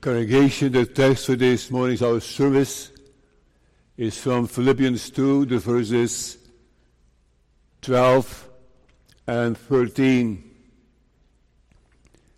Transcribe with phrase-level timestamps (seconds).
[0.00, 2.90] Congregation, the text for this morning's our service
[3.96, 6.38] is from Philippians 2, the verses
[7.82, 8.48] 12
[9.28, 10.42] and 13.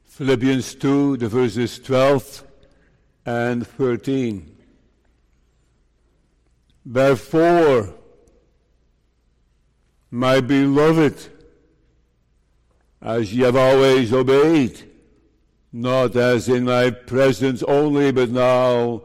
[0.05, 2.45] Philippians 2, the verses 12
[3.25, 4.57] and 13.
[6.85, 7.95] Therefore,
[10.11, 11.17] my beloved,
[13.01, 14.88] as ye have always obeyed,
[15.73, 19.03] not as in my presence only, but now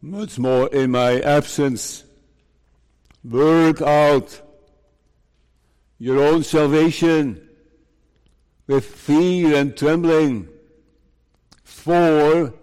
[0.00, 2.04] much more in my absence.
[3.24, 4.40] Work out
[5.98, 7.48] your own salvation
[8.66, 10.48] with fear and trembling,
[11.64, 12.54] for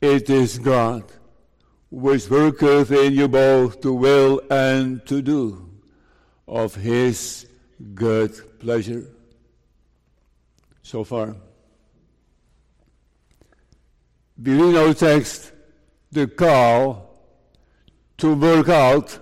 [0.00, 1.04] it is God
[1.90, 5.70] which worketh in you both to will and to do
[6.46, 7.46] of his
[7.94, 9.06] good pleasure.
[10.82, 11.36] So far.
[14.40, 15.52] Read our text,
[16.12, 17.08] the call
[18.18, 19.18] to work out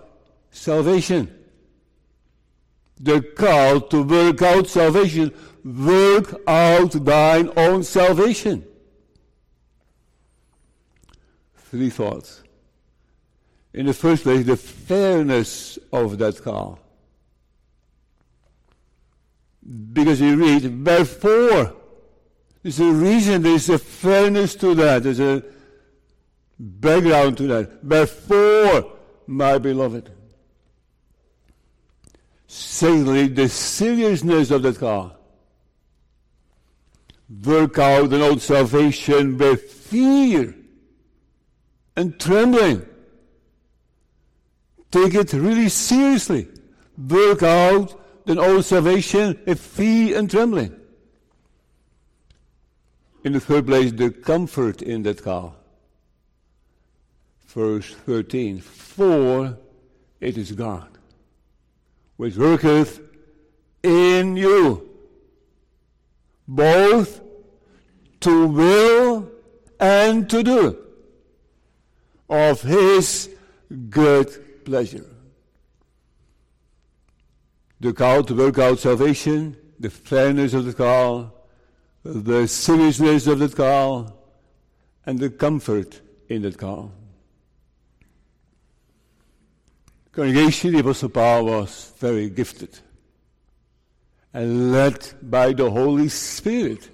[0.51, 1.33] salvation.
[3.01, 5.33] The call to work out salvation.
[5.65, 8.65] Work out thine own salvation.
[11.57, 12.43] Three thoughts.
[13.75, 16.79] In the first place, the fairness of that call.
[19.93, 21.75] Because you read, therefore,
[22.67, 25.41] there's a reason, there's a fairness to that, there's a
[26.59, 27.89] background to that.
[27.89, 28.93] Therefore,
[29.29, 30.11] my beloved.
[32.49, 35.17] Secondly, the seriousness of that call.
[37.45, 40.53] Work out an old salvation with fear
[41.95, 42.85] and trembling.
[44.91, 46.49] Take it really seriously.
[46.99, 50.81] Work out an old salvation with fear and trembling.
[53.27, 55.57] In the third place, the comfort in that call.
[57.49, 58.61] Verse 13.
[58.61, 59.59] For
[60.21, 60.87] it is God
[62.19, 63.01] which worketh
[63.83, 64.89] in you
[66.47, 67.21] both
[68.21, 69.29] to will
[69.81, 70.79] and to do
[72.31, 73.29] of his
[73.91, 75.11] good pleasure.
[77.81, 81.36] The call to work out salvation, the fairness of the call,
[82.07, 84.17] the seriousness of the call,
[85.05, 86.93] and the comfort in that call.
[90.13, 92.79] Congregation, the Apostle Paul was very gifted
[94.33, 96.91] and led by the Holy Spirit.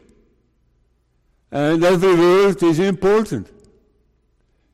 [1.51, 3.49] And every word is important.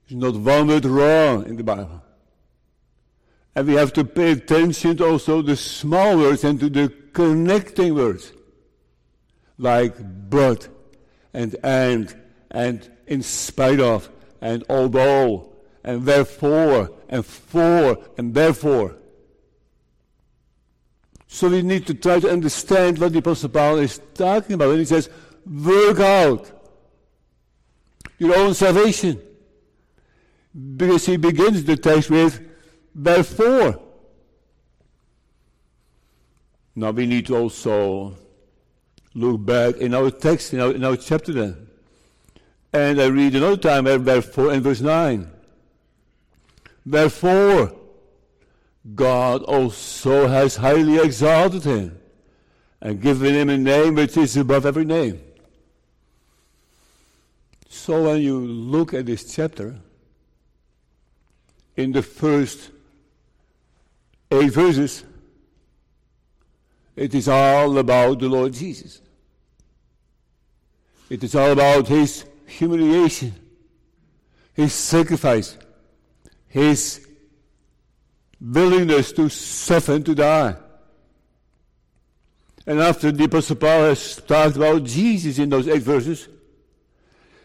[0.08, 2.02] There's not one word wrong in the Bible.
[3.54, 7.94] And we have to pay attention also to the small words and to the connecting
[7.94, 8.32] words.
[9.58, 9.96] Like
[10.30, 10.68] but
[11.34, 12.16] and and
[12.50, 14.08] and in spite of
[14.40, 15.52] and although
[15.84, 18.96] and therefore and for and therefore.
[21.26, 24.78] So we need to try to understand what the Apostle Paul is talking about when
[24.78, 25.10] he says,
[25.46, 26.50] work out
[28.18, 29.20] your own salvation.
[30.76, 32.40] Because he begins the text with,
[32.94, 33.80] therefore.
[36.74, 38.16] Now we need to also
[39.18, 41.68] look back in our text, in our, in our chapter then.
[42.72, 45.30] And I read another time, uh, therefore, in verse 9.
[46.84, 47.72] Therefore,
[48.94, 51.98] God also has highly exalted him
[52.80, 55.20] and given him a name which is above every name.
[57.68, 59.76] So when you look at this chapter,
[61.76, 62.70] in the first
[64.30, 65.04] eight verses,
[66.96, 69.00] it is all about the Lord Jesus.
[71.08, 73.34] It is all about his humiliation,
[74.54, 75.56] his sacrifice,
[76.46, 77.06] his
[78.40, 80.56] willingness to suffer and to die.
[82.66, 86.28] And after the Apostle Paul has talked about Jesus in those eight verses,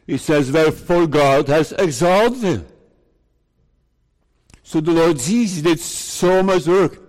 [0.05, 2.65] he says, Wherefore God has exalted him.
[4.63, 6.99] So the Lord Jesus did so much work.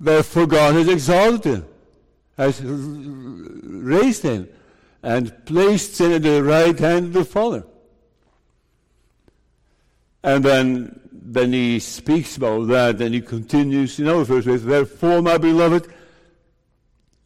[0.00, 1.66] Therefore God has exalted him,
[2.36, 4.48] has raised him,
[5.02, 7.64] and placed him at the right hand of the Father.
[10.22, 15.22] And then, then he speaks about that, and he continues in other verse with, Therefore,
[15.22, 15.92] my beloved,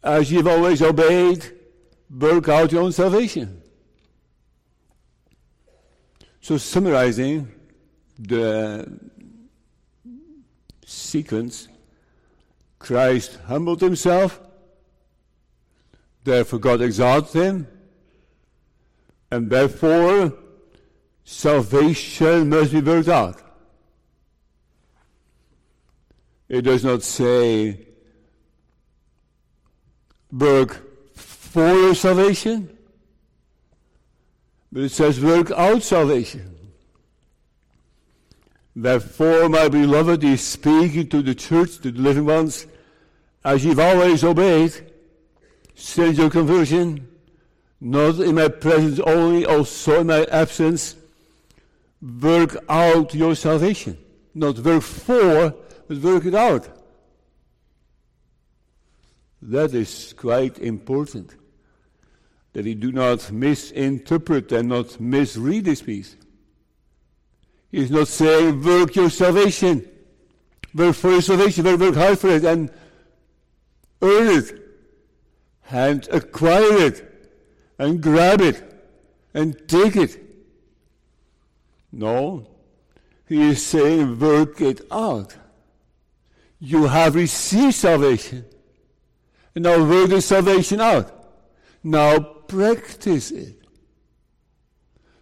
[0.03, 1.45] as you've always obeyed,
[2.11, 3.63] work out your own salvation.
[6.41, 7.51] So, summarizing
[8.19, 8.99] the
[10.85, 11.69] sequence,
[12.79, 14.41] Christ humbled himself,
[16.25, 17.67] therefore God exalted him,
[19.31, 20.35] And therefore,
[21.25, 23.41] salvation must be worked out.
[26.49, 27.87] It does not say
[30.31, 32.77] work for your salvation,
[34.71, 36.57] but it says work out salvation.
[38.75, 42.67] Therefore, my beloved, is speaking to the church, to the living ones,
[43.45, 44.92] as you've always obeyed
[45.75, 47.09] since your conversion,
[47.81, 50.97] not in my presence only, also in my absence,
[52.01, 53.99] work out your salvation.
[54.35, 55.55] Not work for,
[55.89, 56.69] but work it out.
[59.43, 61.37] That is quite important.
[62.53, 66.17] That we do not misinterpret and not misread this piece.
[67.71, 69.89] He's not saying work your salvation.
[70.75, 72.71] Work for your salvation, work hard for it and
[74.01, 74.62] earn it
[75.71, 77.31] and acquire it
[77.79, 78.63] and grab it
[79.35, 80.19] and take it.
[81.91, 82.47] No,
[83.27, 85.37] he is saying work it out.
[86.59, 88.45] You have received salvation.
[89.55, 91.13] And now work the salvation out.
[91.83, 93.59] Now practice it.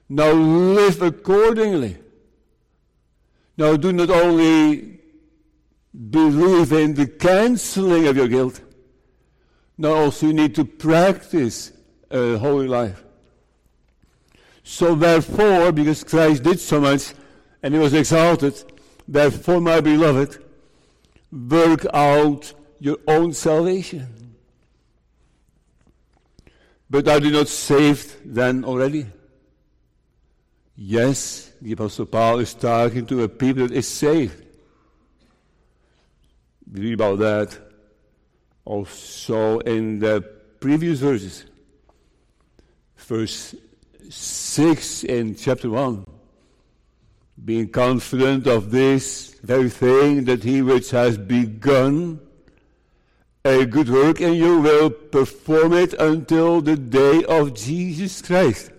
[0.09, 1.97] Now live accordingly.
[3.57, 5.01] Now do not only
[6.11, 8.61] believe in the canceling of your guilt,
[9.81, 11.73] now also you need to practice
[12.11, 13.03] a holy life.
[14.63, 17.15] So therefore, because Christ did so much
[17.63, 18.63] and he was exalted,
[19.09, 20.37] therefore, my beloved,
[21.33, 24.37] work out your own salvation.
[26.91, 29.07] But are you not saved then already?
[30.77, 34.45] Yes, the Apostle Paul is talking to a people that is saved.
[36.71, 37.70] We read about that
[38.71, 40.23] also in the
[40.61, 41.45] previous verses.
[42.97, 43.57] Verse
[44.09, 46.07] 6 in chapter 1.
[47.45, 52.21] Being confident of this very thing that he which has begun
[53.45, 58.71] a good work in you will perform it until the day of Jesus Christ.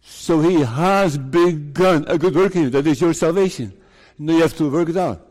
[0.00, 2.70] So he has begun a good work in you.
[2.70, 3.72] That is your salvation.
[4.16, 5.26] Now you have to work it out.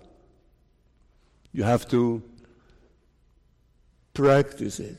[1.54, 2.22] You have to
[4.22, 4.98] practice it.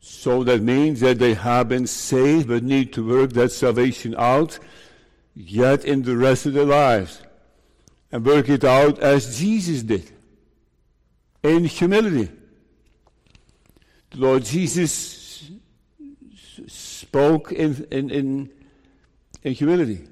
[0.00, 4.58] So that means that they have been saved but need to work that salvation out
[5.34, 7.22] yet in the rest of their lives.
[8.10, 10.10] And work it out as Jesus did
[11.42, 12.28] in humility.
[14.10, 15.50] The Lord Jesus
[16.66, 18.50] spoke in, in, in,
[19.42, 20.06] in humility.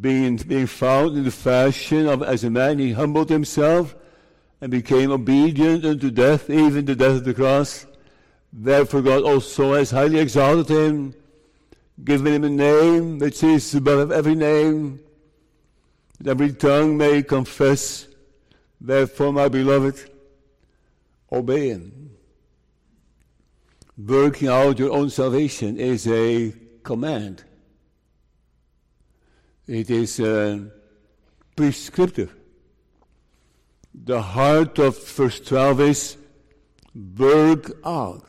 [0.00, 3.94] Being, being found in the fashion of as a man, he humbled himself
[4.64, 7.84] and became obedient unto death, even the death of the cross.
[8.50, 11.14] Therefore God also has highly exalted him,
[12.02, 15.00] given him a name which is above every name,
[16.18, 18.08] that every tongue may confess.
[18.80, 20.10] Therefore, my beloved,
[21.30, 22.16] obey Him.
[23.98, 27.44] Working out your own salvation is a command.
[29.66, 30.60] It is uh,
[31.54, 32.34] prescriptive.
[33.94, 36.16] The heart of verse 12 is
[37.16, 38.24] work out.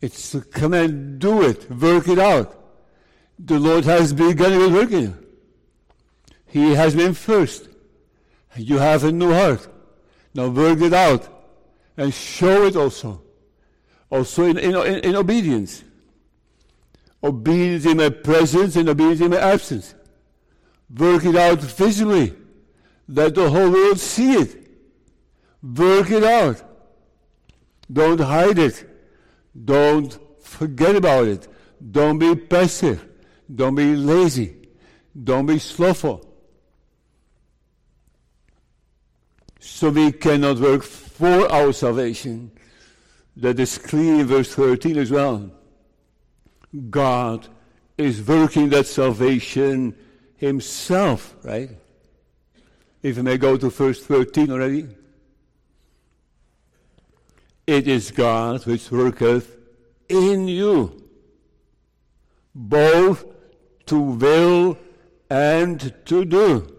[0.00, 2.54] It's a command, do it, work it out.
[3.38, 5.16] The Lord has begun with working.
[6.46, 7.68] He has been first.
[8.56, 9.68] You have a new heart.
[10.34, 11.28] Now work it out
[11.96, 13.22] and show it also.
[14.10, 15.84] Also in, in, in, obedience.
[17.22, 19.94] Obedience in my presence and obedience in my absence.
[20.96, 22.34] Work it out visibly.
[23.06, 24.57] Let the whole world see it.
[25.62, 26.62] Work it out.
[27.92, 28.88] Don't hide it.
[29.64, 31.48] Don't forget about it.
[31.90, 33.04] Don't be passive.
[33.52, 34.56] Don't be lazy.
[35.24, 36.24] Don't be slothful.
[39.58, 42.50] So we cannot work for our salvation.
[43.36, 45.50] That is clear in verse 13 as well.
[46.90, 47.48] God
[47.96, 49.94] is working that salvation
[50.36, 51.70] himself, right?
[53.02, 54.88] If I may go to verse 13 already.
[57.68, 59.54] It is God which worketh
[60.08, 61.04] in you,
[62.54, 63.26] both
[63.84, 64.78] to will
[65.28, 66.74] and to do.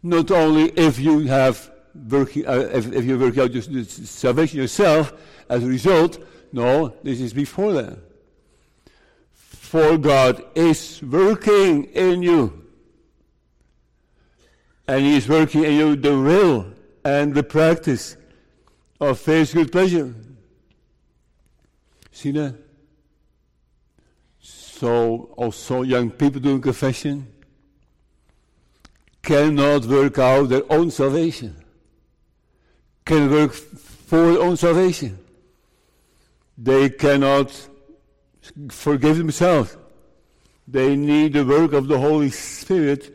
[0.00, 1.72] Not only if you have
[2.08, 5.12] working, uh, if, if, you work out your, salvation yourself
[5.48, 6.24] as a result.
[6.52, 7.98] No, this is before that.
[9.32, 12.64] For God is working in you.
[14.86, 16.66] And He is working in you the will
[17.04, 18.16] and the practice
[19.00, 20.14] of faith's good pleasure.
[22.12, 22.54] See that?
[24.40, 27.26] So also young people doing confession
[29.22, 31.56] cannot work out their own salvation.
[33.04, 35.18] Can work for their own salvation.
[36.56, 37.50] They cannot
[38.70, 39.76] forgive themselves.
[40.68, 43.12] They need the work of the Holy Spirit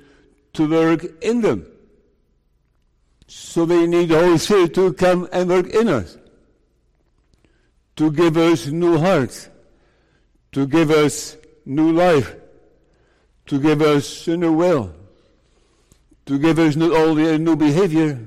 [0.53, 1.65] to work in them.
[3.31, 6.17] So we need the Holy Spirit to come and work in us.
[7.97, 9.49] To give us new hearts.
[10.53, 12.35] To give us new life.
[13.45, 14.95] To give us a new will.
[16.25, 18.19] To give us not only a new behavior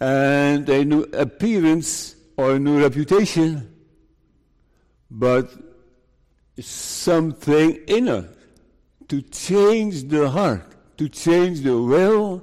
[0.00, 3.74] and a new appearance or a new reputation,
[5.10, 5.52] but
[6.58, 8.24] something in us
[9.08, 10.64] to change the heart,
[10.96, 12.42] to change the will,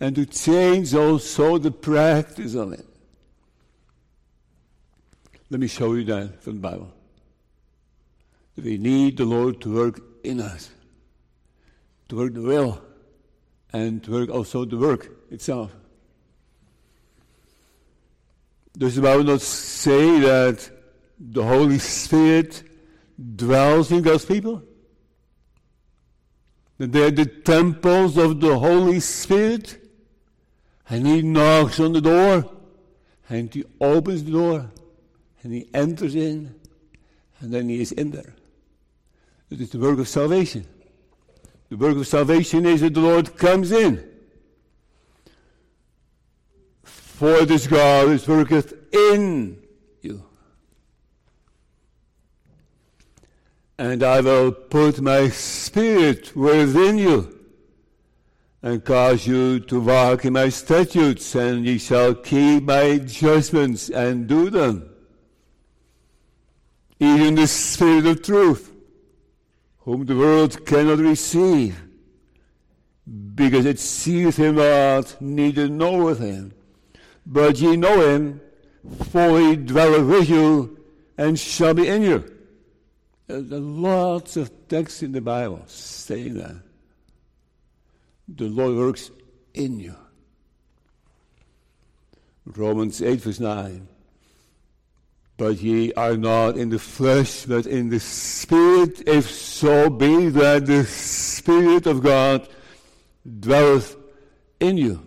[0.00, 2.86] and to change also the practice of it.
[5.50, 6.92] Let me show you that from the Bible.
[8.56, 10.70] We need the Lord to work in us,
[12.08, 12.82] to work the will,
[13.72, 15.72] and to work also the work itself.
[18.76, 20.70] Does the Bible not say that
[21.18, 22.62] the Holy Spirit
[23.36, 24.62] dwells in God's people?
[26.78, 29.77] That they are the temples of the Holy Spirit?
[30.88, 32.50] And He knocks on the door,
[33.28, 34.70] and He opens the door,
[35.42, 36.54] and He enters in,
[37.40, 38.34] and then He is in there.
[39.50, 40.66] It is the work of salvation.
[41.68, 44.08] The work of salvation is that the Lord comes in.
[46.82, 49.62] For this God is worketh in
[50.00, 50.22] you.
[53.78, 57.37] And I will put my spirit within you,
[58.62, 64.26] and cause you to walk in my statutes, and ye shall keep my judgments and
[64.26, 64.88] do them.
[66.98, 68.72] Even the spirit of truth,
[69.78, 71.80] whom the world cannot receive,
[73.34, 76.52] because it seeth him not, neither knoweth him.
[77.24, 78.40] But ye know him,
[79.10, 80.78] for he dwelleth with you,
[81.16, 82.34] and shall be in you.
[83.28, 86.56] There's lots of texts in the Bible saying that.
[88.28, 89.10] The Lord works
[89.54, 89.96] in you.
[92.44, 93.88] Romans 8, verse 9.
[95.36, 100.66] But ye are not in the flesh, but in the Spirit, if so be that
[100.66, 102.48] the Spirit of God
[103.40, 103.96] dwelleth
[104.60, 105.04] in you.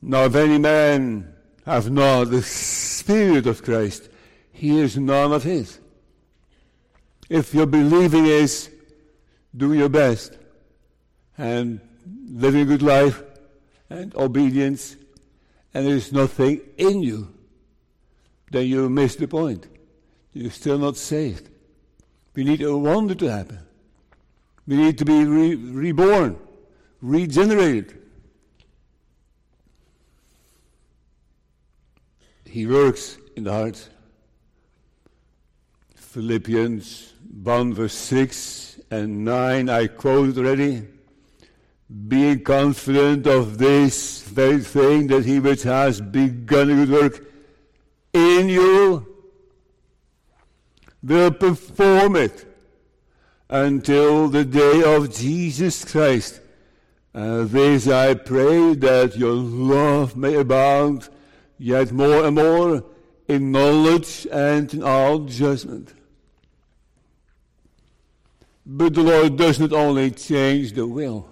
[0.00, 1.32] Now, if any man
[1.64, 4.08] have not the Spirit of Christ,
[4.50, 5.78] he is none of his.
[7.28, 8.68] If your believing is
[9.56, 10.36] do your best
[11.38, 11.80] and
[12.30, 13.22] living a good life
[13.88, 14.96] and obedience,
[15.74, 17.32] and there is nothing in you,
[18.50, 19.66] then you miss the point.
[20.32, 21.48] You're still not saved.
[22.34, 23.58] We need a wonder to happen.
[24.66, 26.38] We need to be re- reborn,
[27.00, 27.98] regenerated.
[32.46, 33.88] He works in the heart.
[35.94, 40.86] Philippians 1 verse 6 and 9, I quoted already.
[42.08, 47.32] Being confident of this very thing that he which has begun a good work
[48.12, 49.06] in you
[51.02, 52.46] will perform it
[53.48, 56.40] until the day of Jesus Christ.
[57.14, 61.10] Uh, this I pray that your love may abound
[61.58, 62.84] yet more and more
[63.28, 65.92] in knowledge and in all judgment.
[68.64, 71.28] But the Lord does not only change the will,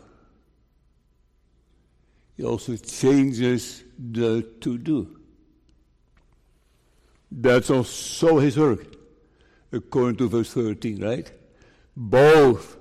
[2.41, 5.19] He also changes the to do.
[7.31, 8.97] That's also His work,
[9.71, 11.31] according to verse 13, right?
[11.95, 12.79] Both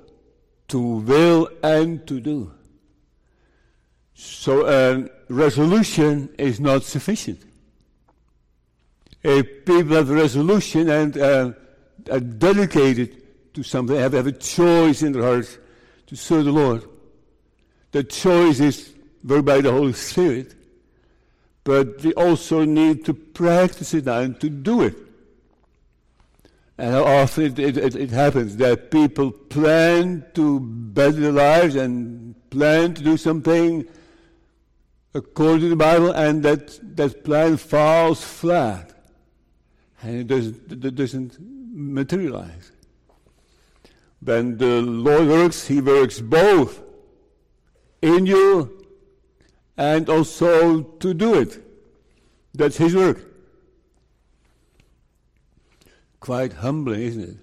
[0.69, 2.53] to will and to do.
[4.13, 7.41] So a resolution is not sufficient.
[9.21, 11.51] If people have a resolution and uh,
[12.09, 15.57] are dedicated to something, have, have a choice in their hearts
[16.07, 16.85] to serve the Lord,
[17.91, 20.55] the choice is by the Holy Spirit,
[21.63, 24.95] but we also need to practice it now and to do it.
[26.77, 32.35] And how often it, it, it, happens that people plan to better their lives and
[32.49, 33.85] plan to do something
[35.13, 38.93] according to the Bible, and that, that plan falls flat.
[40.01, 42.71] And it doesn't, it doesn't materialize.
[44.21, 46.81] When the Lord works, He works both
[48.01, 48.78] in you
[49.79, 51.57] and also to do it.
[52.53, 53.25] That's His work.
[56.19, 57.37] Quite humbling, isn't it?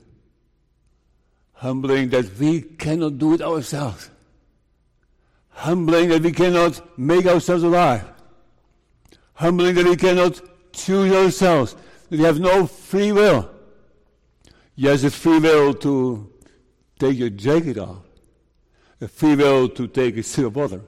[1.55, 4.11] Humbling that we cannot do it ourselves.
[5.49, 8.05] Humbling that we cannot make ourselves alive.
[9.33, 10.39] Humbling that we cannot
[10.75, 11.75] choose ourselves.
[12.11, 13.51] We have no free will.
[14.75, 16.31] Yes, a free will to
[16.99, 18.03] take your jacket off.
[19.01, 20.83] A free will to take a sip of water.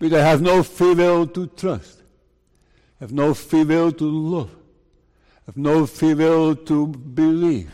[0.00, 2.02] But I have no free will to trust.
[3.00, 4.50] I have no free will to love.
[4.50, 7.70] I have no free will to believe.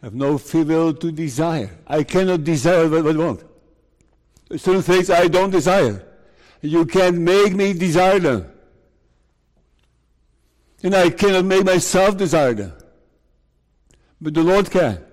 [0.00, 1.70] I have no free will to desire.
[1.86, 3.42] I cannot desire what I want.
[4.56, 6.06] Certain things I don't desire.
[6.62, 8.46] You can't make me desire them.
[10.84, 12.72] And I cannot make myself desire them.
[14.20, 15.04] But the Lord can.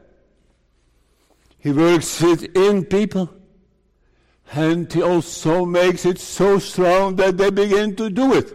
[1.57, 3.29] He works it in people.
[4.55, 8.53] And He also makes it so strong that they begin to do it.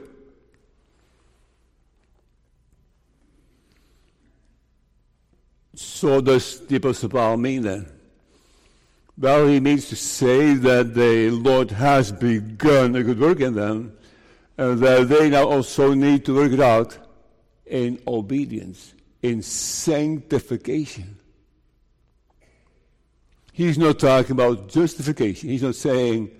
[5.74, 7.86] So does the Apostle mean then?
[9.16, 13.96] Well, he means to say that the Lord has begun a good work in them,
[14.56, 16.96] and that they now also need to work it out
[17.66, 21.17] in obedience, in sanctification.
[23.58, 25.48] He's not talking about justification.
[25.48, 26.30] He's not saying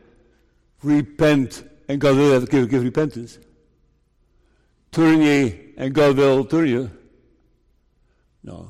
[0.85, 3.41] repent and God will give, give repentance.
[4.93, 6.89] Turn ye and God will turn you.
[8.45, 8.69] No.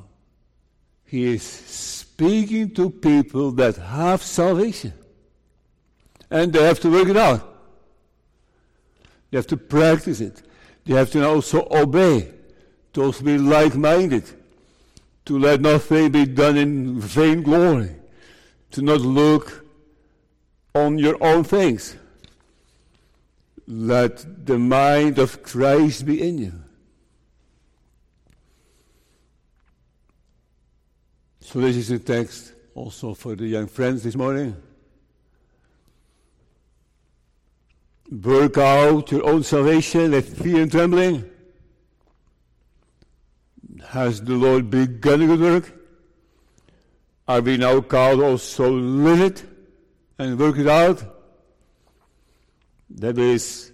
[1.05, 4.95] He is speaking to people that have salvation.
[6.31, 7.47] And they have to work it out.
[9.31, 10.40] They have to practice it.
[10.87, 12.33] They have to also obey,
[12.95, 14.25] to also be like minded,
[15.26, 17.98] to let nothing be done in vain glory
[18.73, 19.65] to not look
[20.75, 21.97] on your own things.
[23.67, 26.53] Let the mind of Christ be in you.
[31.41, 34.55] So, this is a text also for the young friends this morning.
[38.11, 41.29] Work out your own salvation with fear and trembling.
[43.88, 45.78] Has the Lord begun a good work?
[47.29, 49.45] Are we now called also live it
[50.19, 51.05] and work it out?
[52.88, 53.71] That is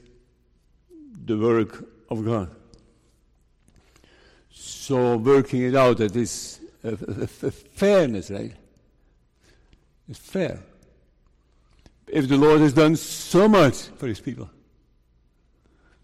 [1.25, 2.51] the work of God.
[4.51, 8.53] So working it out, that is a, a, a fairness, right?
[10.09, 10.59] It's fair.
[12.09, 14.51] If the Lord has done so much for his people,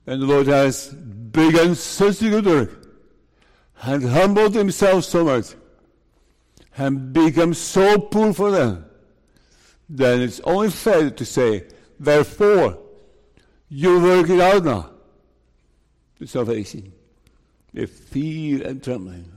[0.07, 2.87] and the Lord has begun such a good work,
[3.83, 5.55] and humbled himself so much,
[6.77, 8.85] and become so poor for them,
[9.89, 11.65] then it's only fair to say,
[11.99, 12.79] therefore,
[13.69, 14.91] you work it out now.
[16.19, 16.93] The salvation.
[17.73, 19.31] With fear and trembling.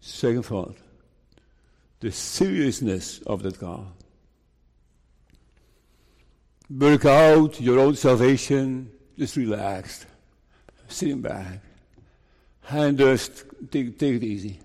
[0.00, 0.76] Second thought.
[2.00, 3.92] The seriousness of that call.
[6.70, 10.06] Work out your own salvation, just relaxed,
[10.88, 11.60] sitting back,
[12.70, 14.60] and just take, take it easy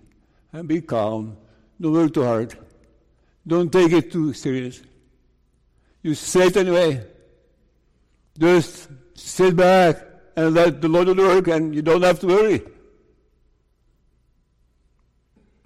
[0.51, 1.37] and be calm.
[1.79, 2.57] Don't work too hard.
[3.45, 4.81] Don't take it too serious.
[6.01, 7.05] You say it anyway.
[8.37, 9.97] Just sit back
[10.35, 12.61] and let the Lord do the work, and you don't have to worry.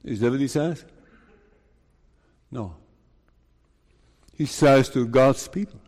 [0.04, 0.84] Is that what he says?
[2.52, 2.76] No.
[4.36, 5.80] He says to God's people,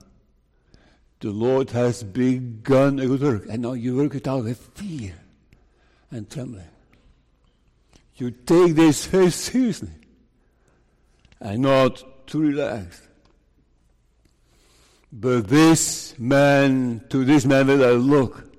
[1.20, 5.16] the Lord has begun a good work, and now you work it out with fear
[6.12, 6.70] and trembling.
[8.18, 9.90] You take this very seriously
[11.40, 13.02] and not too relaxed.
[15.12, 18.52] But this man, to this man will I look,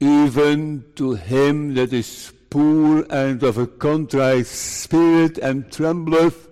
[0.00, 6.48] even to him that is poor and of a contrite spirit and trembleth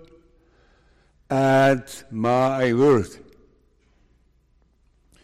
[1.29, 3.07] at my word.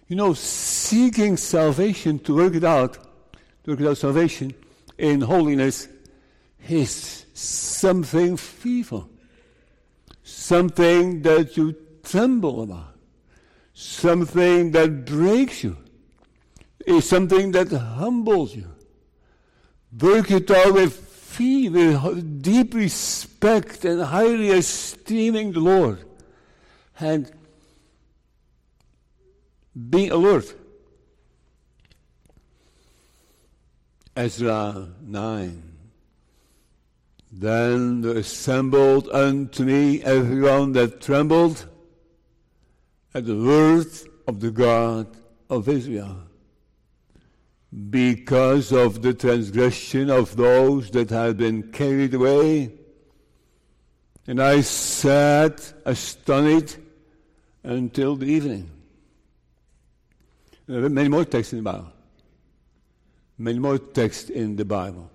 [0.08, 2.97] You know, seeking salvation to work it out,
[3.63, 4.53] to work out salvation
[4.97, 5.88] in holiness
[6.69, 9.10] is something fearful,
[10.23, 12.95] something that you tremble about,
[13.73, 15.78] something that breaks you,
[16.86, 18.69] is something that humbles you.
[19.99, 26.04] Work it out with fear, with deep respect and highly esteeming the Lord,
[26.99, 27.32] and
[29.89, 30.54] being alert.
[34.15, 35.72] Ezra 9.
[37.36, 41.67] Then assembled unto me everyone that trembled
[43.13, 43.88] at the word
[44.28, 45.08] of the God
[45.50, 46.17] of Israel,
[47.89, 52.72] because of the transgression of those that had been carried away
[54.28, 56.78] And I sat astonished
[57.63, 58.69] until the evening.
[60.65, 61.91] There are many more texts in the Bible.
[63.38, 65.10] Many more texts in the Bible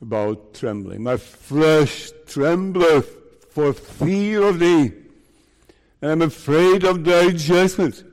[0.00, 1.02] about trembling.
[1.02, 3.16] My flesh trembleth
[3.50, 4.92] for fear of thee,
[6.00, 8.04] and I'm afraid of thy judgment.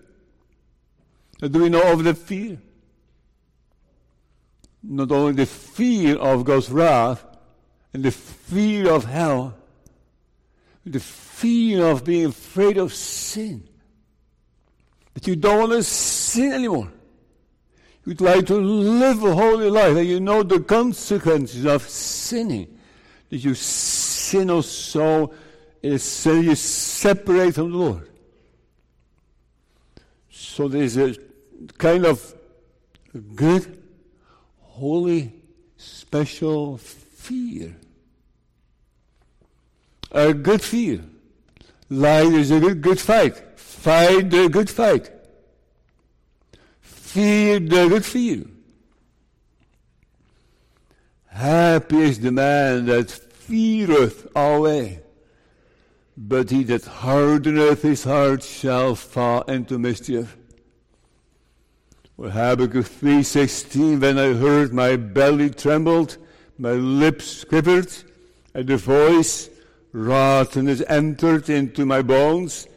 [1.39, 2.58] Do we know of the fear?
[4.84, 7.23] Not only the fear of God's wrath
[7.93, 9.56] and the fear of hell,
[10.86, 13.67] the fear of being afraid of sin.
[15.13, 16.91] That you don't want to sin anymore.
[18.08, 22.80] You'd like to live a holy life and you know the consequences of sinning.
[23.30, 25.34] That you sin or so
[25.98, 28.10] sin you separate from the Lord.
[30.30, 31.15] So there's a
[31.78, 32.34] kind of
[33.36, 33.84] good,
[34.62, 35.34] holy,
[35.76, 37.76] special fear.
[40.13, 41.02] A good fear.
[41.89, 43.60] Like there's a good, good fight.
[43.60, 45.12] Fight the good fight.
[47.08, 48.43] Fear the good fear.
[51.28, 55.00] Happy is the man that feareth always,
[56.17, 60.36] but he that hardeneth his heart shall fall into mischief.
[62.17, 66.17] Well, Habakkuk 3.16, when I heard my belly trembled,
[66.58, 67.88] my lips quivered,
[68.54, 69.50] and the voice
[69.93, 72.67] rottenness entered into my bones,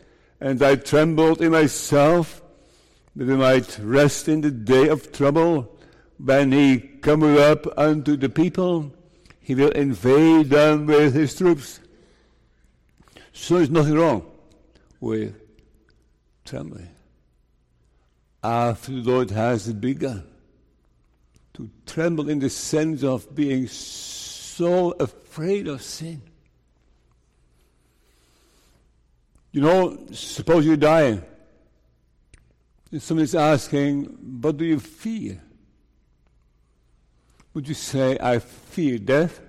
[0.41, 2.40] and I trembled in myself,
[3.17, 5.77] that I might rest in the day of trouble.
[6.19, 8.93] When he cometh up unto the people,
[9.41, 11.81] he will invade them with his troops.
[13.33, 14.31] So there's nothing wrong
[15.01, 15.35] with
[16.45, 16.91] trembling.
[18.43, 20.25] After the Lord has begun
[21.55, 26.23] to tremble in the sense of being so afraid of sin.
[29.53, 31.23] You know, suppose you're dying.
[32.99, 34.05] Somebody's asking,
[34.43, 35.41] what do you fear?
[37.55, 39.41] Would you say, I fear death?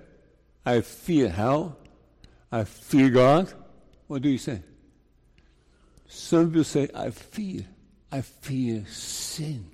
[0.64, 1.76] I fear hell?
[2.52, 3.52] I fear God?
[4.06, 4.62] What do you say?
[6.06, 7.66] Some people say, I fear.
[8.12, 9.70] I fear sin.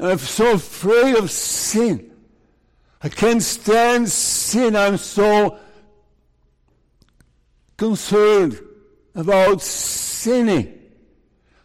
[0.00, 2.10] I'm so afraid of sin.
[3.02, 4.76] I can't stand sin.
[4.76, 5.58] I'm so
[7.76, 8.60] concerned
[9.14, 10.80] about sinning.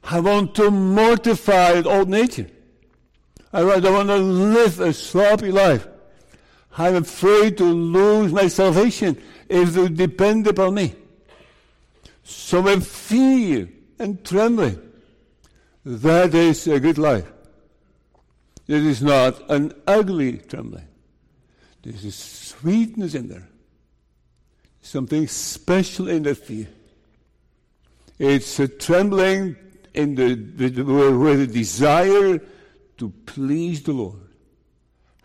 [0.03, 2.47] I want to mortify old nature.
[3.51, 5.87] I don't want to live a sloppy life.
[6.77, 10.95] I'm afraid to lose my salvation if it depend upon me.
[12.23, 14.79] So I fear and trembling.
[15.83, 17.29] That is a good life.
[18.67, 20.87] It is not an ugly trembling.
[21.81, 23.47] There is a sweetness in there
[24.89, 26.67] something special in that fear.
[28.17, 29.55] It's a trembling
[29.93, 32.39] in the, with, with a desire
[32.97, 34.19] to please the Lord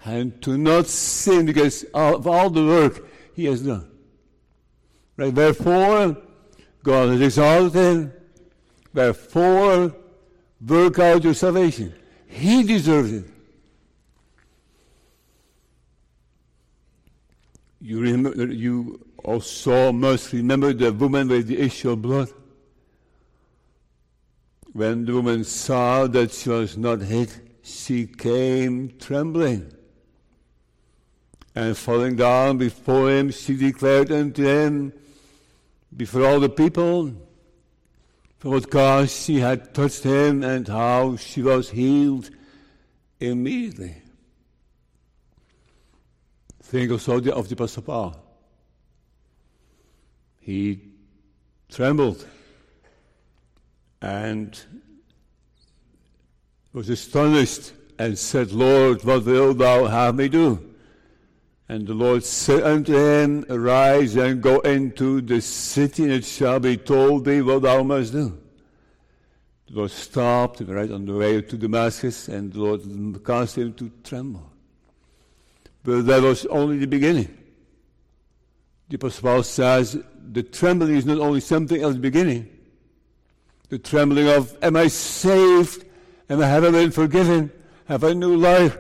[0.05, 3.91] and to not sin because of all the work He has done.
[5.17, 5.35] Right?
[5.35, 6.17] Therefore,
[6.83, 8.13] God has exalted.
[8.93, 9.95] Therefore,
[10.67, 11.95] work out your salvation.
[12.27, 13.25] He deserves it.
[17.81, 22.29] You remember, you also must remember the woman with the issue of blood.
[24.75, 29.73] When the woman saw that she was not hit, she came trembling.
[31.55, 34.93] And falling down before him, she declared unto him,
[35.97, 37.15] before all the people,
[38.39, 42.29] for what cause she had touched him and how she was healed
[43.21, 43.95] immediately.
[46.63, 48.25] Think also of the Apostle Paul
[50.45, 50.79] he
[51.71, 52.27] trembled
[54.05, 54.61] and
[56.75, 60.75] was astonished and said, Lord, what wilt thou have me do?
[61.71, 66.61] And the Lord said unto him, Arise and go into the city, and it shall
[66.61, 68.39] be told thee what thou must do.
[69.69, 73.91] The Lord stopped right on the way to Damascus, and the Lord caused him to
[74.03, 74.53] tremble.
[75.83, 77.35] But that was only the beginning.
[78.91, 79.99] The Apostle Paul says
[80.31, 82.54] the trembling is not only something at the beginning,
[83.75, 85.85] the trembling of, am I saved?
[86.31, 87.51] Am I, have I been forgiven?
[87.87, 88.79] Have I new life?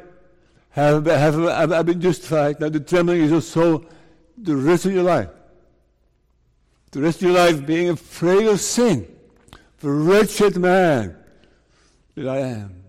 [0.70, 2.60] Have, have, have I been justified?
[2.60, 3.84] Now the trembling is also
[4.38, 5.30] the rest of your life.
[6.92, 9.12] The rest of your life being afraid of sin.
[9.80, 11.16] The wretched man
[12.14, 12.84] that I am.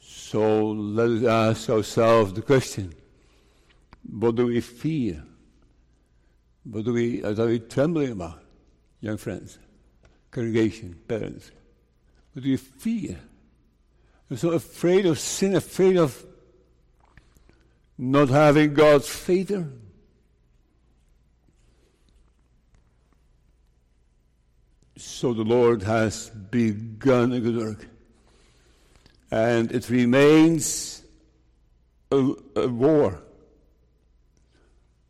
[0.00, 1.24] So let us
[1.60, 2.92] ask ourselves the question
[4.02, 5.22] What do we fear?
[6.64, 8.42] What do we, are we trembling about,
[9.00, 9.58] young friends,
[10.30, 11.50] congregation, parents?
[12.32, 13.18] What do you fear?
[14.28, 16.24] You're so afraid of sin, afraid of
[17.98, 19.68] not having God's favor.
[24.96, 27.86] So the Lord has begun a good work.
[29.30, 31.02] And it remains
[32.10, 33.20] a, a war.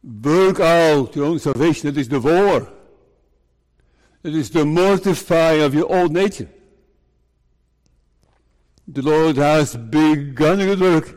[0.02, 1.88] Work out your own salvation.
[1.88, 2.72] It is the war.
[4.22, 6.48] It is the mortifying of your old nature.
[8.86, 11.16] The Lord has begun a good work,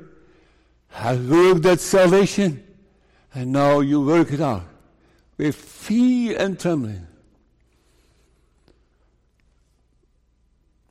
[0.89, 2.63] has worked that salvation,
[3.33, 4.63] and now you work it out
[5.37, 7.07] with fear and trembling.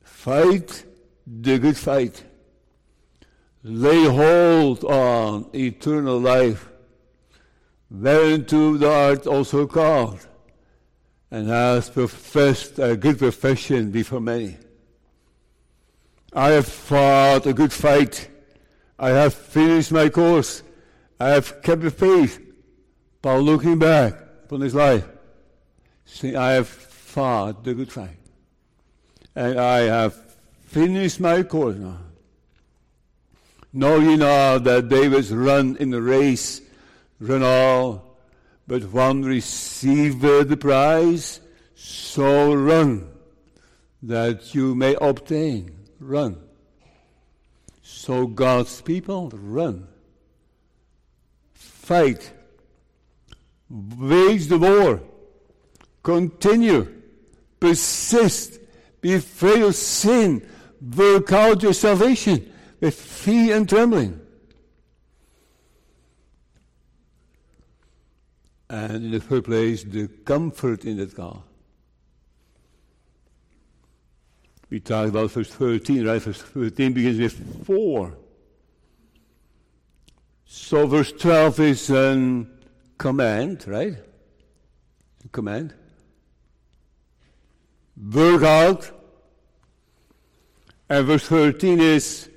[0.03, 0.85] Fight
[1.25, 2.23] the good fight.
[3.63, 6.69] Lay hold on eternal life,
[7.89, 10.27] whereunto thou art also called,
[11.33, 14.55] and hast professed a good profession before many.
[16.31, 18.29] I have fought a good fight.
[18.99, 20.61] I have finished my course.
[21.19, 22.39] I have kept the faith.
[23.19, 25.07] Paul looking back upon his life,
[26.05, 28.19] see, I have fought the good fight.
[29.35, 30.13] And I have
[30.67, 31.97] finished my course now.
[33.73, 36.61] Know ye now that David's run in the race,
[37.19, 38.12] run all,
[38.73, 41.41] but one received the prize,
[41.75, 43.07] so run
[44.01, 46.41] that you may obtain run.
[47.83, 49.87] So God's people run.
[51.53, 52.33] Fight.
[53.69, 55.03] Wage the war.
[56.01, 56.91] Continue.
[57.59, 58.59] Persist.
[59.01, 60.49] Be afraid of sin.
[60.97, 64.19] Work out your salvation with fear and trembling.
[68.73, 71.43] And in the third place, the comfort in that car.
[74.71, 76.19] We talked about verse 13, right?
[76.19, 78.17] Verse 13 begins with 4.
[80.47, 82.47] So verse 12 is a
[82.97, 83.95] command, right?
[85.23, 85.75] A command.
[87.95, 88.91] Work out.
[90.89, 92.27] And verse 13 is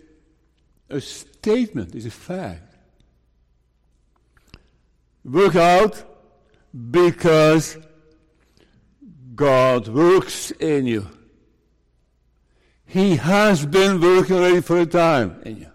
[0.91, 2.75] a statement, is a fact.
[5.25, 6.13] Work out
[6.91, 7.79] because
[9.35, 11.07] God works in you.
[12.87, 15.71] He has been working already for a time in you.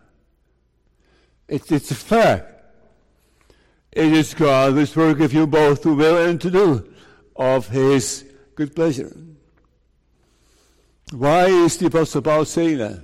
[1.48, 2.48] It's, it's a fact.
[3.92, 6.94] It is God who's working you both to will and to do
[7.36, 9.16] of His good pleasure.
[11.12, 13.04] Why is the Apostle Paul saying that?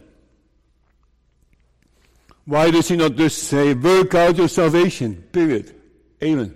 [2.45, 5.75] Why does he not just say, work out your salvation, period?
[6.23, 6.55] Amen.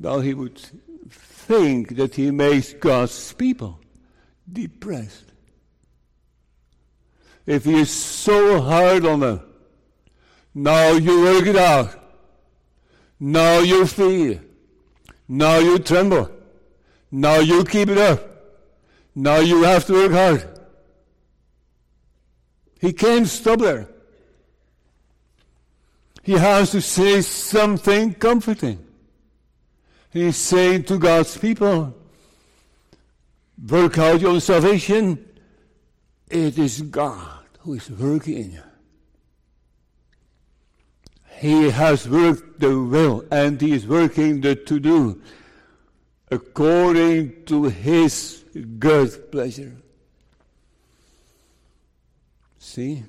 [0.00, 0.58] Well, he would
[1.10, 3.80] think that he makes God's people
[4.50, 5.24] depressed.
[7.46, 9.40] If he is so hard on them,
[10.54, 11.94] now you work it out.
[13.18, 14.42] Now you fear.
[15.26, 16.30] Now you tremble.
[17.10, 18.20] Now you keep it up.
[19.14, 20.60] Now you have to work hard.
[22.80, 23.88] He can't stop there.
[26.22, 28.84] He has to say something comforting.
[30.10, 31.94] He's saying to God's people,
[33.68, 35.24] work out your salvation.
[36.30, 38.62] It is God who is working in you.
[41.38, 45.22] He has worked the will and He is working the to do
[46.30, 48.44] according to His
[48.78, 49.76] good pleasure.
[52.58, 53.04] See?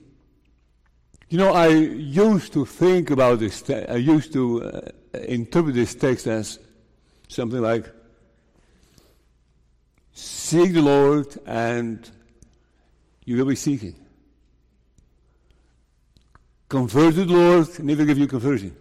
[1.29, 4.81] You know, I used to think about this, te- I used to uh,
[5.27, 6.59] interpret this text as
[7.29, 7.85] something like
[10.19, 12.09] Seek the Lord and
[13.23, 13.95] you will be seeking.
[16.67, 18.75] Convert to the Lord and He will give you conversion.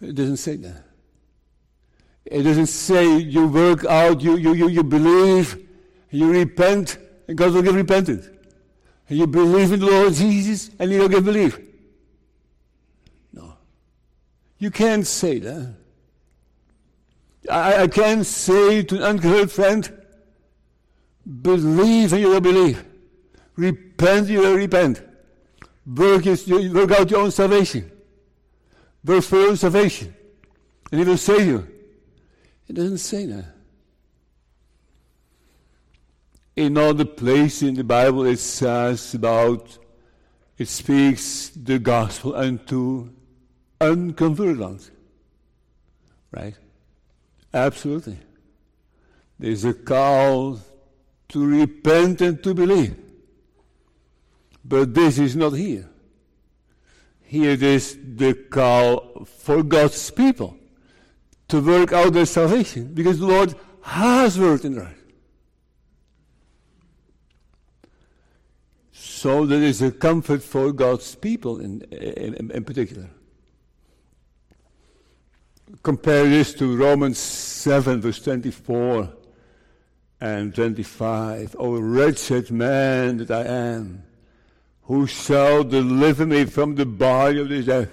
[0.00, 0.82] It doesn't say that.
[2.24, 5.68] It doesn't say you work out, you, you, you, you believe,
[6.10, 6.98] you repent,
[7.28, 8.26] and God will give repentance.
[9.08, 11.60] And you believe in the Lord Jesus, and He will give belief.
[13.32, 13.54] No.
[14.58, 15.79] You can't say that.
[17.48, 20.02] I, I can't say to an unconverted friend,
[21.42, 22.84] believe and you will believe.
[23.56, 25.02] Repent, and you will repent.
[25.86, 27.90] Work, you, work out your own salvation.
[29.04, 30.14] Work for your own salvation.
[30.90, 31.66] And he will save you.
[32.68, 33.44] It doesn't say that.
[36.56, 39.78] In other places in the Bible it says about
[40.58, 43.08] it speaks the gospel unto
[43.80, 44.90] unconverted ones.
[46.30, 46.54] Right?
[47.52, 48.18] Absolutely.
[49.38, 50.60] There's a call
[51.30, 52.96] to repent and to believe.
[54.64, 55.88] But this is not here.
[57.22, 60.56] Here is the call for God's people
[61.48, 64.96] to work out their salvation because the Lord has worked in life.
[68.92, 73.10] So there is a comfort for God's people in, in, in particular.
[75.82, 79.12] Compare this to Romans 7, verse 24
[80.20, 81.56] and 25.
[81.58, 84.02] O wretched man that I am,
[84.82, 87.88] who shall deliver me from the body of this death?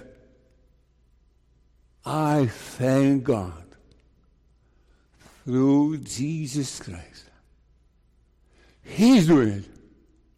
[2.04, 3.64] I thank God
[5.44, 7.30] through Jesus Christ.
[8.82, 9.64] He's doing it,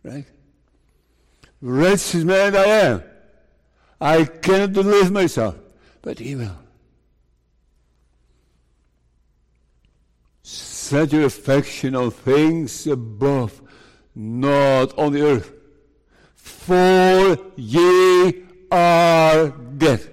[0.03, 0.27] right?
[1.61, 3.03] Wretched man that I am.
[4.01, 5.57] I cannot deliver myself,
[6.03, 6.57] but He will.
[10.91, 13.63] Set your affection on things above,
[14.13, 15.53] not on the earth.
[16.35, 20.11] For ye are dead.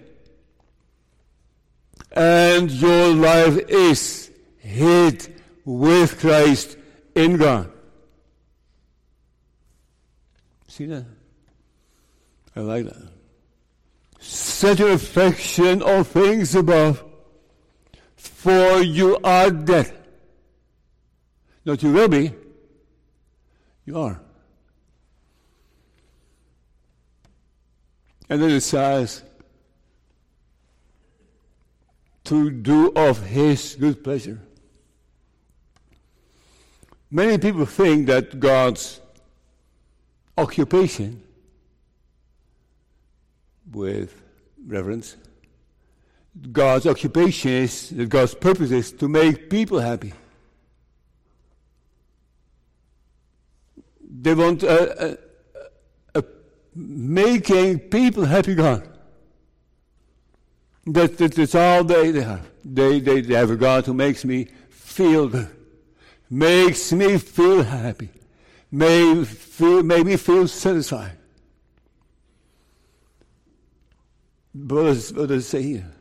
[2.11, 6.77] And your life is hid with Christ
[7.15, 7.71] in God.
[10.67, 11.05] See that?
[12.55, 13.09] I like that.
[14.19, 17.03] Set your affection on things above,
[18.15, 19.95] for you are dead.
[21.67, 22.31] Not you will be,
[23.85, 24.21] you are.
[28.29, 29.21] And then it says,
[32.23, 34.39] to do of His good pleasure.
[37.11, 39.01] Many people think that God's
[40.37, 41.21] occupation,
[43.73, 44.15] with
[44.65, 45.17] reverence,
[46.49, 50.13] God's occupation is, that God's purpose is to make people happy.
[54.09, 54.63] They want
[56.77, 58.87] making people happy God.
[60.85, 62.47] That, that, that's all they, they have.
[62.63, 65.49] They, they, they have a God who makes me feel good,
[66.29, 68.09] makes me feel happy,
[68.71, 71.17] may, feel, make me feel satisfied.
[74.53, 75.91] But what does it say here?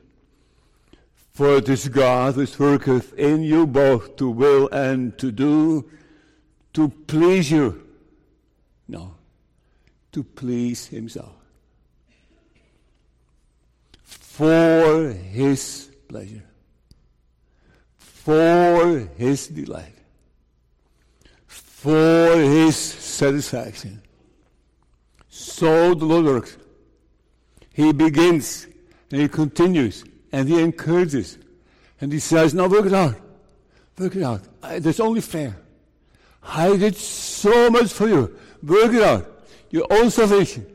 [1.32, 5.90] For it is God which worketh in you both to will and to do,
[6.74, 7.85] to please you.
[8.88, 9.14] No,
[10.12, 11.36] to please Himself
[14.36, 16.44] for his pleasure,
[17.96, 19.94] for his delight,
[21.46, 24.02] for his satisfaction.
[25.30, 26.58] So the Lord works.
[27.72, 28.66] He begins
[29.10, 31.38] and he continues and he encourages
[32.02, 33.16] and he says, Now work it out.
[33.98, 34.42] Work it out.
[34.62, 35.56] I, that's only fair.
[36.42, 38.38] I did so much for you.
[38.66, 39.44] Work it out.
[39.70, 40.66] Your own salvation.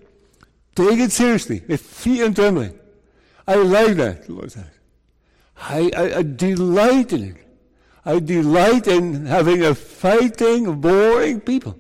[0.75, 2.79] Take it seriously with fear and trembling.
[3.45, 4.65] I like that, the Lord says.
[5.57, 7.37] I, I, I delight in it.
[8.05, 11.77] I delight in having a fighting, boring people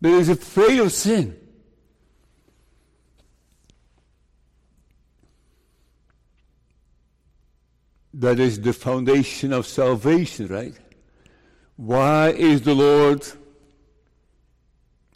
[0.00, 1.36] that is afraid of sin.
[8.14, 10.74] That is the foundation of salvation, right?
[11.76, 13.26] Why is the Lord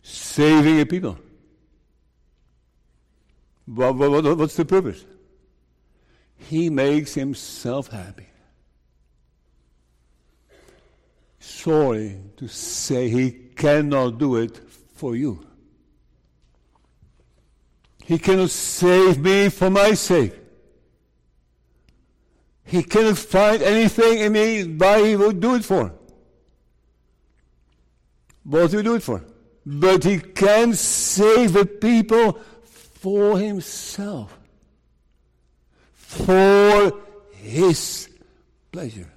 [0.05, 1.19] saving a people?
[3.67, 5.05] What, what, what's the purpose?
[6.37, 8.29] He makes himself happy.
[11.41, 14.61] Sorry to say he cannot do it
[14.95, 15.47] for you.
[18.05, 20.35] He cannot save me for my sake.
[22.65, 25.93] He cannot find anything in me why he would do it for.
[28.43, 29.25] What do you do it for?
[29.67, 34.39] But he can save a people for himself
[36.15, 36.93] for
[37.33, 38.09] his
[38.71, 39.11] pleasure.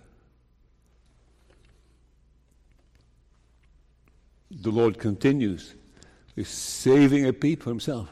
[4.50, 5.76] The Lord continues
[6.36, 8.10] with saving a people himself.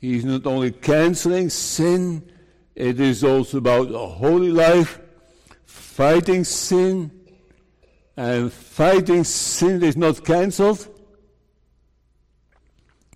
[0.00, 2.30] He's not only canceling sin,
[2.74, 5.00] it is also about a holy life,
[5.64, 7.10] fighting sin,
[8.16, 10.88] and fighting sin is not cancelled.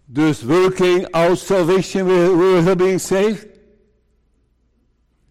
[0.08, 3.46] Thus working out salvation with being saved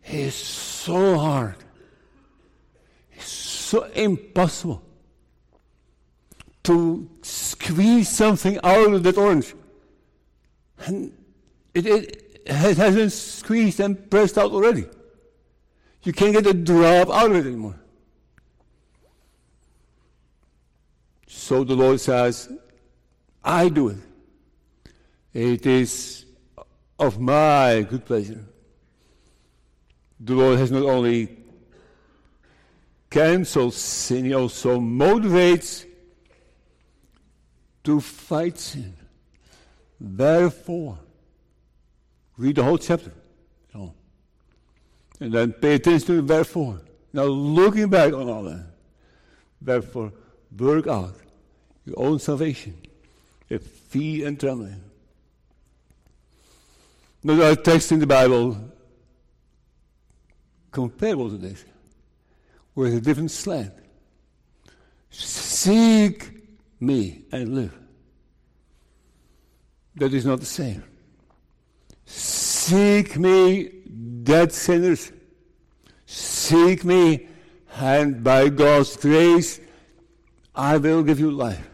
[0.05, 1.55] is so hard.
[3.11, 4.83] It's so impossible
[6.63, 9.55] to squeeze something out of that orange.
[10.85, 11.11] And
[11.73, 14.85] it, it, it has been squeezed and pressed out already.
[16.03, 17.79] You can't get a drop out of it anymore.
[21.25, 22.51] So the Lord says,
[23.43, 23.97] I do it.
[25.37, 26.25] It is
[26.97, 28.43] of my good pleasure.
[30.19, 31.37] The Lord has not only
[33.07, 35.85] cancelled sin, He also motivates
[37.83, 38.95] to fight sin.
[39.99, 40.97] Therefore,
[42.35, 43.11] read the whole chapter.
[43.73, 46.81] And then pay attention to therefore.
[47.13, 48.65] Now, looking back on all that,
[49.61, 50.13] therefore,
[50.57, 51.13] work out
[51.85, 52.75] your own salvation
[53.49, 54.81] with fear and trembling.
[57.23, 58.57] There are texts in the Bible
[60.71, 61.65] comparable to this,
[62.75, 63.73] with a different slant.
[65.09, 66.31] Seek
[66.79, 67.77] me and live.
[69.95, 70.83] That is not the same.
[72.05, 73.69] Seek me,
[74.23, 75.11] dead sinners.
[76.05, 77.27] Seek me,
[77.75, 79.59] and by God's grace,
[80.53, 81.67] I will give you life.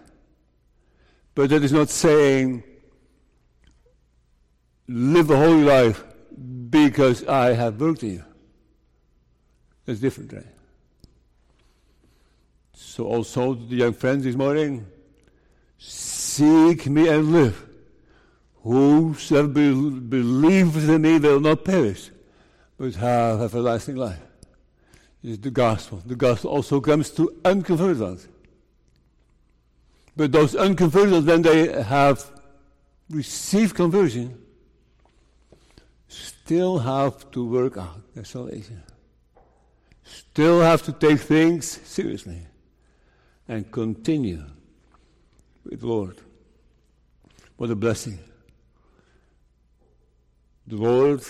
[1.35, 2.63] But that is not saying,
[4.87, 6.03] live a holy life
[6.69, 8.23] because I have worked in you.
[9.85, 10.45] That's different, right?
[12.73, 14.85] So also the young friends this morning,
[15.77, 17.65] seek me and live.
[18.63, 22.11] Whosoever be- believes in me will not perish,
[22.77, 24.19] but have everlasting life.
[25.21, 26.01] This is the gospel.
[26.05, 28.27] The gospel also comes to unconverted ones.
[30.15, 32.29] But those unconverted, ones, when they have
[33.09, 34.42] received conversion,
[36.43, 38.83] still have to work out their salvation.
[40.03, 42.41] Still have to take things seriously
[43.47, 44.43] and continue
[45.63, 46.17] with the Lord.
[47.55, 48.19] What a blessing.
[50.67, 51.23] The Lord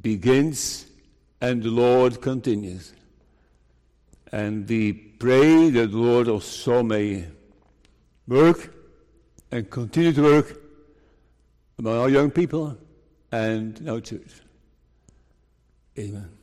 [0.00, 0.86] begins
[1.40, 2.92] and the Lord continues.
[4.30, 7.26] And we pray that the Lord also may
[8.28, 8.72] work
[9.50, 10.60] and continue to work
[11.76, 12.78] among our young people
[13.32, 14.40] and our church.
[15.98, 16.39] Amen.